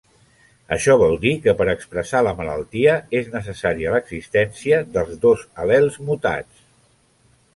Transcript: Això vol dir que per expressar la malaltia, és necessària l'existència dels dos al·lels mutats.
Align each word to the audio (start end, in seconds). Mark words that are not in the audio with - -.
Això 0.75 0.93
vol 1.01 1.11
dir 1.25 1.33
que 1.43 1.53
per 1.59 1.65
expressar 1.73 2.21
la 2.27 2.33
malaltia, 2.39 2.95
és 3.19 3.29
necessària 3.35 3.93
l'existència 3.97 4.81
dels 4.97 5.15
dos 5.27 5.47
al·lels 5.67 6.01
mutats. 6.09 6.65